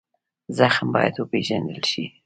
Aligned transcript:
زخم 0.57 0.87
باید 0.95 1.15
وپېژندل 1.17 1.81
شي. 1.91 2.03